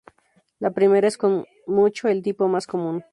[0.57, 3.03] La primera es con mucho el tipo más común.